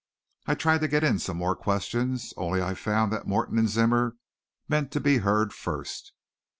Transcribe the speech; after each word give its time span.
I 0.47 0.55
tried 0.55 0.81
to 0.81 0.87
get 0.87 1.03
in 1.03 1.19
some 1.19 1.37
more 1.37 1.55
questions, 1.55 2.33
only 2.35 2.59
I 2.59 2.73
found 2.73 3.13
that 3.13 3.27
Morton 3.27 3.59
and 3.59 3.69
Zimmer 3.69 4.17
meant 4.67 4.89
to 4.93 4.99
be 4.99 5.19
heard 5.19 5.53
first. 5.53 6.13